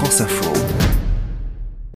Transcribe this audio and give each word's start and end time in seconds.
France 0.00 0.22
Info. 0.22 0.50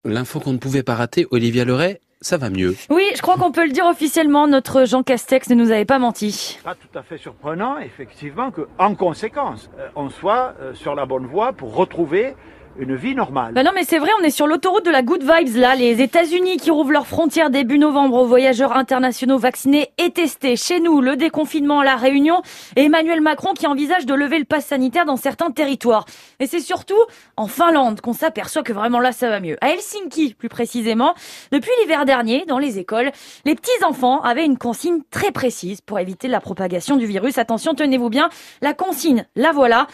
L'info 0.04 0.38
qu'on 0.38 0.52
ne 0.52 0.58
pouvait 0.58 0.82
pas 0.82 0.94
rater, 0.94 1.26
Olivia 1.30 1.64
Leray, 1.64 2.02
ça 2.20 2.36
va 2.36 2.50
mieux. 2.50 2.76
Oui, 2.90 3.02
je 3.16 3.22
crois 3.22 3.36
qu'on 3.36 3.50
peut 3.50 3.64
le 3.64 3.72
dire 3.72 3.86
officiellement, 3.86 4.46
notre 4.46 4.84
Jean 4.84 5.02
Castex 5.02 5.48
ne 5.48 5.54
nous 5.54 5.70
avait 5.70 5.86
pas 5.86 5.98
menti. 5.98 6.58
Pas 6.62 6.74
tout 6.74 6.98
à 6.98 7.02
fait 7.02 7.16
surprenant, 7.16 7.78
effectivement, 7.78 8.50
qu'en 8.50 8.94
conséquence, 8.94 9.70
euh, 9.78 9.88
on 9.96 10.10
soit 10.10 10.52
euh, 10.60 10.74
sur 10.74 10.94
la 10.94 11.06
bonne 11.06 11.24
voie 11.24 11.54
pour 11.54 11.74
retrouver 11.74 12.34
une 12.78 12.96
vie 12.96 13.14
normale. 13.14 13.54
Bah 13.54 13.62
non 13.62 13.70
mais 13.74 13.84
c'est 13.84 13.98
vrai, 13.98 14.10
on 14.20 14.24
est 14.24 14.30
sur 14.30 14.46
l'autoroute 14.46 14.84
de 14.84 14.90
la 14.90 15.02
good 15.02 15.22
vibes 15.22 15.56
là, 15.56 15.74
les 15.74 16.02
États-Unis 16.02 16.56
qui 16.56 16.70
rouvrent 16.70 16.92
leurs 16.92 17.06
frontières 17.06 17.50
début 17.50 17.78
novembre 17.78 18.16
aux 18.16 18.26
voyageurs 18.26 18.76
internationaux 18.76 19.38
vaccinés 19.38 19.90
et 19.98 20.10
testés. 20.10 20.56
Chez 20.56 20.80
nous, 20.80 21.00
le 21.00 21.16
déconfinement 21.16 21.80
à 21.80 21.84
la 21.84 21.96
Réunion 21.96 22.42
et 22.76 22.84
Emmanuel 22.84 23.20
Macron 23.20 23.54
qui 23.54 23.66
envisage 23.66 24.06
de 24.06 24.14
lever 24.14 24.38
le 24.38 24.44
pass 24.44 24.66
sanitaire 24.66 25.04
dans 25.04 25.16
certains 25.16 25.50
territoires. 25.50 26.04
Et 26.40 26.46
c'est 26.46 26.60
surtout 26.60 26.98
en 27.36 27.46
Finlande 27.46 28.00
qu'on 28.00 28.12
s'aperçoit 28.12 28.62
que 28.62 28.72
vraiment 28.72 29.00
là 29.00 29.12
ça 29.12 29.28
va 29.28 29.40
mieux. 29.40 29.56
À 29.60 29.70
Helsinki 29.70 30.34
plus 30.34 30.48
précisément, 30.48 31.14
depuis 31.52 31.70
l'hiver 31.80 32.04
dernier, 32.04 32.44
dans 32.46 32.58
les 32.58 32.78
écoles, 32.78 33.12
les 33.44 33.54
petits 33.54 33.84
enfants 33.84 34.20
avaient 34.22 34.44
une 34.44 34.58
consigne 34.58 35.00
très 35.10 35.30
précise 35.30 35.80
pour 35.80 35.98
éviter 35.98 36.28
la 36.28 36.40
propagation 36.40 36.96
du 36.96 37.06
virus. 37.06 37.38
Attention, 37.38 37.74
tenez-vous 37.74 38.10
bien, 38.10 38.28
la 38.62 38.74
consigne, 38.74 39.26
la 39.36 39.52
voilà, 39.52 39.86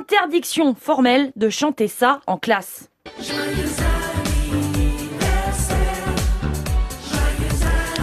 interdiction 0.00 0.74
formelle 0.74 1.32
de 1.36 1.48
chanter 1.48 1.88
ça 1.88 2.20
en 2.26 2.38
classe. 2.38 2.88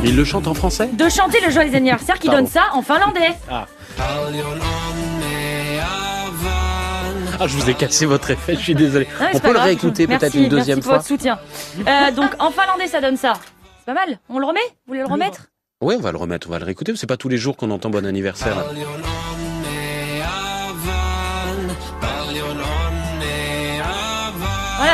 Il 0.04 0.16
le 0.16 0.26
chante 0.26 0.48
en 0.48 0.54
français? 0.54 0.90
De 0.94 1.10
chanter 1.10 1.40
le 1.46 1.52
joyeux 1.52 1.76
anniversaire 1.76 2.18
qui 2.18 2.28
Pardon. 2.28 2.44
donne 2.44 2.52
ça 2.52 2.64
en 2.74 2.82
finlandais. 2.82 3.34
Ah, 3.50 3.68
je 7.48 7.56
vous 7.56 7.70
ai 7.70 7.74
cassé 7.74 8.06
votre 8.06 8.30
effet, 8.32 8.56
je 8.56 8.60
suis 8.60 8.76
désolé. 8.76 9.08
Non, 9.20 9.28
On 9.34 9.40
peut 9.40 9.54
le 9.54 9.60
réécouter 9.60 10.08
peut-être 10.08 10.36
une 10.36 10.50
deuxième 10.50 10.78
merci 10.78 10.82
pour 10.82 10.84
fois 10.84 10.98
votre 10.98 11.08
soutien. 11.08 11.40
Euh, 11.88 12.12
donc 12.12 12.32
en 12.40 12.52
finlandais 12.52 12.88
ça 12.88 13.02
donne 13.02 13.18
ça. 13.18 13.34
C'est 13.80 13.86
pas 13.86 13.94
mal. 13.94 14.20
On 14.30 14.40
le 14.40 14.46
remet? 14.46 14.60
Vous 14.86 14.94
voulez 14.94 15.00
le 15.00 15.06
remettre? 15.08 15.48
Oui, 15.82 15.96
on 15.98 16.02
va 16.02 16.12
le 16.12 16.18
remettre, 16.20 16.48
on 16.48 16.52
va 16.52 16.60
le 16.60 16.66
réécouter. 16.66 16.94
C'est 16.96 17.08
pas 17.08 17.18
tous 17.18 17.30
les 17.30 17.38
jours 17.38 17.58
qu'on 17.58 17.72
entend 17.72 17.90
bon 17.90 18.06
anniversaire. 18.06 18.56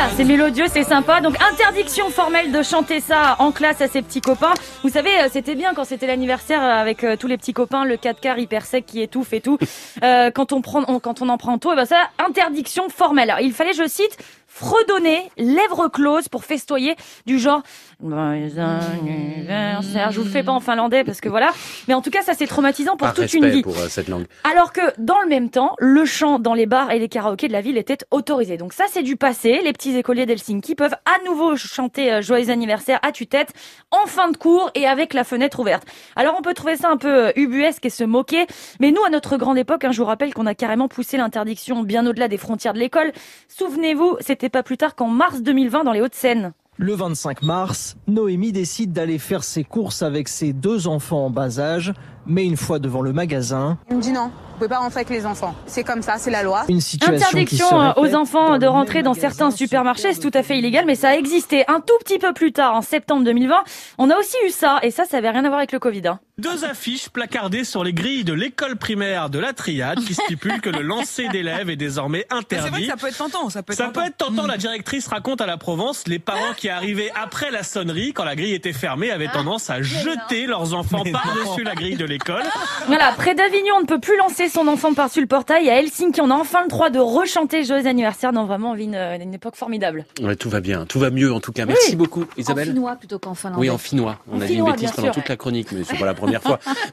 Voilà, 0.00 0.12
c'est 0.16 0.24
mélodieux, 0.24 0.66
c'est 0.72 0.84
sympa. 0.84 1.20
Donc 1.20 1.34
interdiction 1.52 2.08
formelle 2.08 2.52
de 2.52 2.62
chanter 2.62 3.00
ça 3.00 3.34
en 3.40 3.50
classe 3.50 3.80
à 3.80 3.88
ses 3.88 4.00
petits 4.00 4.20
copains. 4.20 4.54
Vous 4.84 4.90
savez, 4.90 5.10
euh, 5.18 5.28
c'était 5.28 5.56
bien 5.56 5.74
quand 5.74 5.82
c'était 5.82 6.06
l'anniversaire 6.06 6.62
euh, 6.62 6.68
avec 6.80 7.02
euh, 7.02 7.16
tous 7.16 7.26
les 7.26 7.36
petits 7.36 7.52
copains, 7.52 7.84
le 7.84 7.96
4 7.96 8.20
quarts 8.20 8.38
hyper 8.38 8.64
sec 8.64 8.86
qui 8.86 9.02
étouffe 9.02 9.32
et 9.32 9.40
tout. 9.40 9.58
Euh, 10.04 10.30
quand 10.30 10.52
on 10.52 10.60
prend, 10.60 10.84
on- 10.86 11.00
quand 11.00 11.22
on 11.22 11.28
en 11.28 11.38
prend 11.38 11.58
tôt, 11.58 11.72
et 11.72 11.76
ben 11.76 11.84
ça, 11.84 11.96
interdiction 12.24 12.88
formelle. 12.88 13.30
Alors, 13.30 13.40
il 13.42 13.52
fallait, 13.52 13.72
je 13.72 13.88
cite, 13.88 14.16
fredonner, 14.48 15.30
lèvres 15.36 15.88
closes 15.88 16.28
pour 16.28 16.44
festoyer 16.44 16.96
du 17.26 17.38
genre 17.38 17.62
Joyeux 18.02 18.58
anniversaire. 18.58 20.10
Je 20.10 20.18
vous 20.18 20.24
le 20.24 20.30
fais 20.30 20.42
pas 20.42 20.52
en 20.52 20.60
finlandais 20.60 21.04
parce 21.04 21.20
que 21.20 21.28
voilà. 21.28 21.50
Mais 21.86 21.94
en 21.94 22.00
tout 22.02 22.10
cas, 22.10 22.22
ça 22.22 22.34
c'est 22.34 22.46
traumatisant 22.46 22.96
pour 22.96 23.06
Par 23.06 23.14
toute 23.14 23.32
une 23.34 23.48
vie. 23.48 23.62
pour 23.62 23.78
euh, 23.78 23.88
cette 23.88 24.08
langue. 24.08 24.26
Alors 24.44 24.72
que 24.72 24.80
dans 24.98 25.20
le 25.20 25.28
même 25.28 25.50
temps, 25.50 25.74
le 25.78 26.04
chant 26.04 26.38
dans 26.38 26.54
les 26.54 26.66
bars 26.66 26.90
et 26.90 26.98
les 26.98 27.08
karaokés 27.08 27.48
de 27.48 27.52
la 27.52 27.60
ville 27.60 27.76
était 27.78 27.98
autorisé. 28.10 28.56
Donc 28.56 28.72
ça, 28.72 28.84
c'est 28.90 29.02
du 29.02 29.16
passé. 29.16 29.60
Les 29.62 29.72
petits 29.72 29.96
écoliers 29.96 30.26
d'Helsinki 30.26 30.74
peuvent 30.74 30.94
à 31.04 31.24
nouveau 31.26 31.56
chanter 31.56 32.12
euh, 32.12 32.22
Joyeux 32.22 32.50
anniversaire 32.50 32.98
à 33.02 33.12
tue-tête 33.12 33.52
en 33.90 34.06
fin 34.06 34.30
de 34.30 34.36
cours 34.36 34.70
et 34.74 34.86
avec 34.86 35.14
la 35.14 35.24
fenêtre 35.24 35.60
ouverte. 35.60 35.84
Alors 36.16 36.34
on 36.38 36.42
peut 36.42 36.54
trouver 36.54 36.76
ça 36.76 36.88
un 36.88 36.96
peu 36.96 37.26
euh, 37.28 37.32
ubuesque 37.36 37.84
et 37.84 37.90
se 37.90 38.04
moquer, 38.04 38.46
mais 38.80 38.90
nous, 38.92 39.02
à 39.04 39.10
notre 39.10 39.36
grande 39.36 39.58
époque, 39.58 39.84
hein, 39.84 39.92
je 39.92 39.98
vous 39.98 40.06
rappelle 40.06 40.32
qu'on 40.34 40.46
a 40.46 40.54
carrément 40.54 40.88
poussé 40.88 41.16
l'interdiction 41.16 41.82
bien 41.82 42.06
au-delà 42.06 42.28
des 42.28 42.38
frontières 42.38 42.72
de 42.74 42.78
l'école. 42.78 43.12
Souvenez-vous, 43.48 44.16
c'était 44.40 44.50
pas 44.50 44.62
plus 44.62 44.76
tard 44.76 44.94
qu'en 44.94 45.08
mars 45.08 45.42
2020 45.42 45.82
dans 45.82 45.90
les 45.90 46.00
Hauts-de-Seine. 46.00 46.52
Le 46.76 46.94
25 46.94 47.42
mars, 47.42 47.96
Noémie 48.06 48.52
décide 48.52 48.92
d'aller 48.92 49.18
faire 49.18 49.42
ses 49.42 49.64
courses 49.64 50.00
avec 50.00 50.28
ses 50.28 50.52
deux 50.52 50.86
enfants 50.86 51.26
en 51.26 51.30
bas 51.30 51.58
âge, 51.58 51.92
mais 52.24 52.44
une 52.44 52.56
fois 52.56 52.78
devant 52.78 53.02
le 53.02 53.12
magasin, 53.12 53.78
Il 53.90 53.96
me 53.96 54.00
dit 54.00 54.12
non, 54.12 54.26
vous 54.26 54.54
pouvez 54.58 54.68
pas 54.68 54.78
rentrer 54.78 55.00
avec 55.00 55.10
les 55.10 55.26
enfants. 55.26 55.56
C'est 55.66 55.82
comme 55.82 56.02
ça, 56.02 56.18
c'est 56.18 56.30
la 56.30 56.44
loi. 56.44 56.62
une 56.68 56.80
situation 56.80 57.14
qui 57.16 57.56
se 57.56 57.64
Interdiction 57.64 57.82
euh, 57.82 57.92
aux 57.96 58.14
enfants 58.14 58.58
de 58.58 58.66
rentrer 58.68 59.02
dans 59.02 59.14
certains 59.14 59.50
supermarchés, 59.50 60.12
c'est 60.12 60.20
tout 60.20 60.38
à 60.38 60.44
fait 60.44 60.56
illégal, 60.56 60.84
mais 60.86 60.94
ça 60.94 61.08
a 61.08 61.14
existé 61.16 61.64
un 61.66 61.80
tout 61.80 61.98
petit 62.04 62.20
peu 62.20 62.32
plus 62.32 62.52
tard, 62.52 62.76
en 62.76 62.82
septembre 62.82 63.24
2020. 63.24 63.56
On 63.98 64.08
a 64.08 64.16
aussi 64.16 64.36
eu 64.46 64.50
ça, 64.50 64.78
et 64.84 64.92
ça, 64.92 65.04
ça 65.04 65.16
avait 65.16 65.30
rien 65.30 65.44
à 65.44 65.48
voir 65.48 65.58
avec 65.58 65.72
le 65.72 65.80
Covid. 65.80 66.06
hein. 66.06 66.20
Deux 66.38 66.64
affiches 66.64 67.08
placardées 67.08 67.64
sur 67.64 67.82
les 67.82 67.92
grilles 67.92 68.22
de 68.22 68.32
l'école 68.32 68.76
primaire 68.76 69.28
de 69.28 69.40
la 69.40 69.52
Triade 69.52 69.98
qui 69.98 70.14
stipulent 70.14 70.60
que 70.60 70.70
le 70.70 70.82
lancer 70.82 71.26
d'élèves 71.28 71.68
est 71.68 71.74
désormais 71.76 72.26
Ah, 72.30 72.38
C'est 72.48 72.56
vrai 72.58 72.68
que 72.70 72.74
interdit. 72.76 72.86
ça 72.86 72.96
peut 72.96 73.06
être 73.08 73.16
tentant, 73.18 73.50
ça 73.50 73.62
peut 73.64 73.72
être 73.72 73.76
Ça 73.78 73.84
tentant. 73.86 74.00
peut 74.02 74.06
être 74.06 74.16
tentant, 74.16 74.46
la 74.46 74.56
directrice 74.56 75.08
raconte 75.08 75.40
à 75.40 75.46
la 75.46 75.56
Provence, 75.56 76.04
les 76.06 76.20
parents 76.20 76.54
qui 76.56 76.68
arrivaient 76.68 77.10
après 77.20 77.50
la 77.50 77.64
sonnerie, 77.64 78.12
quand 78.12 78.22
la 78.24 78.36
grille 78.36 78.54
était 78.54 78.72
fermée, 78.72 79.10
avaient 79.10 79.26
tendance 79.26 79.68
à 79.68 79.82
jeter 79.82 80.46
leurs 80.46 80.74
enfants 80.74 81.02
par-dessus 81.10 81.64
la 81.64 81.74
grille 81.74 81.96
de 81.96 82.04
l'école. 82.04 82.44
Voilà, 82.86 83.10
près 83.16 83.34
d'Avignon, 83.34 83.74
on 83.78 83.80
ne 83.80 83.86
peut 83.86 83.98
plus 83.98 84.16
lancer 84.16 84.48
son 84.48 84.68
enfant 84.68 84.94
par-dessus 84.94 85.20
le 85.20 85.26
portail. 85.26 85.68
À 85.68 85.80
Helsinki, 85.80 86.20
on 86.20 86.30
a 86.30 86.34
enfin 86.34 86.62
le 86.62 86.68
droit 86.68 86.90
de 86.90 87.00
rechanter 87.00 87.64
Joyeux 87.64 87.86
anniversaire. 87.88 88.32
Non, 88.32 88.44
vraiment, 88.44 88.70
on 88.70 88.74
vit 88.74 88.84
une, 88.84 88.94
une 88.94 89.34
époque 89.34 89.56
formidable. 89.56 90.04
Ouais, 90.22 90.36
tout 90.36 90.50
va 90.50 90.60
bien, 90.60 90.86
tout 90.86 91.00
va 91.00 91.10
mieux 91.10 91.32
en 91.32 91.40
tout 91.40 91.50
cas. 91.50 91.66
Merci 91.66 91.96
beaucoup, 91.96 92.22
En 92.22 92.40
Isabelle. 92.40 92.68
finnois 92.68 92.94
plutôt 92.94 93.18
qu'en 93.18 93.34
finlandais. 93.34 93.60
Oui, 93.60 93.70
en 93.70 93.78
finnois. 93.78 94.20
On 94.30 94.36
En 94.36 94.40
a 94.40 94.46
dit 94.46 94.54
une 94.54 94.64
bêtise 94.66 94.92
pendant 94.92 95.06
sûr. 95.08 95.14
toute 95.14 95.28
la 95.28 95.36
chronique, 95.36 95.72
mais 95.72 95.82
c'est 95.82 95.98
pas 95.98 96.06
la 96.06 96.14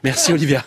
Merci 0.02 0.32
Olivia. 0.32 0.64